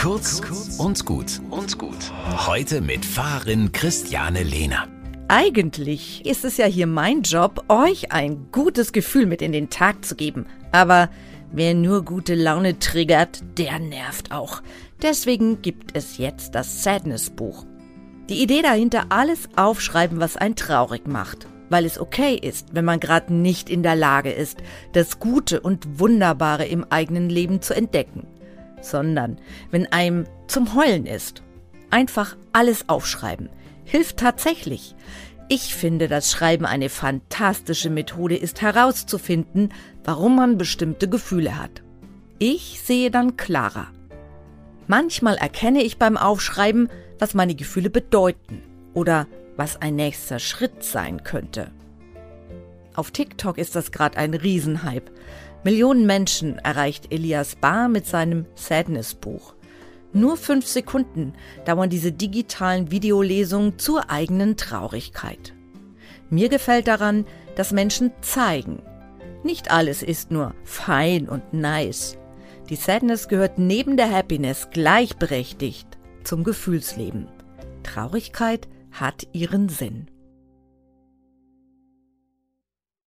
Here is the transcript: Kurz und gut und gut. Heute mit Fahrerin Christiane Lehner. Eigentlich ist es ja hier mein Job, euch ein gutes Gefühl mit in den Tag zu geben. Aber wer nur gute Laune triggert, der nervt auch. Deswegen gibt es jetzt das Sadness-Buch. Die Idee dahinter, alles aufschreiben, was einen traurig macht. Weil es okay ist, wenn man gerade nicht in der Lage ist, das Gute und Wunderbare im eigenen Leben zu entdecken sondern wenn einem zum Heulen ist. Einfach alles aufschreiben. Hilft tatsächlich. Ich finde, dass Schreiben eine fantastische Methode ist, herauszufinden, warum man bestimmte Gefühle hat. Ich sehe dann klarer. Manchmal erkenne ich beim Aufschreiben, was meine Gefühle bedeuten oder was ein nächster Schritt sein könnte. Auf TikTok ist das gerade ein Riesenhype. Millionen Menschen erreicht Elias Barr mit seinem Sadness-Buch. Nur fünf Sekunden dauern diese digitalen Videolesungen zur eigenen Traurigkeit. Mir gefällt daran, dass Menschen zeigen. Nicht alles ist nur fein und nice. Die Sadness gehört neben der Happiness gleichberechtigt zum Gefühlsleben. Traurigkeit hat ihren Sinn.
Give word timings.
Kurz 0.00 0.40
und 0.78 1.04
gut 1.04 1.42
und 1.50 1.76
gut. 1.76 2.10
Heute 2.46 2.80
mit 2.80 3.04
Fahrerin 3.04 3.70
Christiane 3.70 4.42
Lehner. 4.42 4.88
Eigentlich 5.28 6.24
ist 6.24 6.46
es 6.46 6.56
ja 6.56 6.64
hier 6.64 6.86
mein 6.86 7.20
Job, 7.20 7.66
euch 7.68 8.10
ein 8.10 8.46
gutes 8.50 8.92
Gefühl 8.92 9.26
mit 9.26 9.42
in 9.42 9.52
den 9.52 9.68
Tag 9.68 10.02
zu 10.06 10.16
geben. 10.16 10.46
Aber 10.72 11.10
wer 11.52 11.74
nur 11.74 12.02
gute 12.02 12.34
Laune 12.34 12.78
triggert, 12.78 13.42
der 13.58 13.78
nervt 13.78 14.32
auch. 14.32 14.62
Deswegen 15.02 15.60
gibt 15.60 15.94
es 15.94 16.16
jetzt 16.16 16.54
das 16.54 16.82
Sadness-Buch. 16.82 17.66
Die 18.30 18.42
Idee 18.42 18.62
dahinter, 18.62 19.04
alles 19.10 19.50
aufschreiben, 19.56 20.18
was 20.18 20.38
einen 20.38 20.56
traurig 20.56 21.06
macht. 21.06 21.46
Weil 21.68 21.84
es 21.84 22.00
okay 22.00 22.36
ist, 22.36 22.74
wenn 22.74 22.86
man 22.86 23.00
gerade 23.00 23.34
nicht 23.34 23.68
in 23.68 23.82
der 23.82 23.96
Lage 23.96 24.32
ist, 24.32 24.62
das 24.94 25.20
Gute 25.20 25.60
und 25.60 26.00
Wunderbare 26.00 26.64
im 26.64 26.86
eigenen 26.88 27.28
Leben 27.28 27.60
zu 27.60 27.76
entdecken 27.76 28.26
sondern 28.80 29.38
wenn 29.70 29.90
einem 29.92 30.24
zum 30.46 30.74
Heulen 30.74 31.06
ist. 31.06 31.42
Einfach 31.90 32.36
alles 32.52 32.88
aufschreiben. 32.88 33.48
Hilft 33.84 34.18
tatsächlich. 34.18 34.94
Ich 35.48 35.74
finde, 35.74 36.06
dass 36.06 36.30
Schreiben 36.30 36.64
eine 36.64 36.88
fantastische 36.88 37.90
Methode 37.90 38.36
ist, 38.36 38.62
herauszufinden, 38.62 39.70
warum 40.04 40.36
man 40.36 40.58
bestimmte 40.58 41.08
Gefühle 41.08 41.60
hat. 41.60 41.82
Ich 42.38 42.80
sehe 42.84 43.10
dann 43.10 43.36
klarer. 43.36 43.88
Manchmal 44.86 45.36
erkenne 45.36 45.82
ich 45.82 45.98
beim 45.98 46.16
Aufschreiben, 46.16 46.88
was 47.18 47.34
meine 47.34 47.54
Gefühle 47.54 47.90
bedeuten 47.90 48.62
oder 48.94 49.26
was 49.56 49.82
ein 49.82 49.96
nächster 49.96 50.38
Schritt 50.38 50.84
sein 50.84 51.24
könnte. 51.24 51.70
Auf 52.94 53.10
TikTok 53.10 53.58
ist 53.58 53.76
das 53.76 53.92
gerade 53.92 54.18
ein 54.18 54.34
Riesenhype. 54.34 55.12
Millionen 55.62 56.06
Menschen 56.06 56.58
erreicht 56.58 57.12
Elias 57.12 57.56
Barr 57.56 57.88
mit 57.88 58.06
seinem 58.06 58.46
Sadness-Buch. 58.54 59.54
Nur 60.12 60.36
fünf 60.36 60.66
Sekunden 60.66 61.34
dauern 61.64 61.88
diese 61.88 62.10
digitalen 62.10 62.90
Videolesungen 62.90 63.78
zur 63.78 64.10
eigenen 64.10 64.56
Traurigkeit. 64.56 65.54
Mir 66.30 66.48
gefällt 66.48 66.88
daran, 66.88 67.26
dass 67.54 67.72
Menschen 67.72 68.12
zeigen. 68.20 68.82
Nicht 69.44 69.70
alles 69.70 70.02
ist 70.02 70.30
nur 70.30 70.54
fein 70.64 71.28
und 71.28 71.52
nice. 71.52 72.18
Die 72.68 72.76
Sadness 72.76 73.28
gehört 73.28 73.58
neben 73.58 73.96
der 73.96 74.10
Happiness 74.10 74.68
gleichberechtigt 74.70 75.86
zum 76.24 76.44
Gefühlsleben. 76.44 77.28
Traurigkeit 77.82 78.68
hat 78.90 79.26
ihren 79.32 79.68
Sinn. 79.68 80.08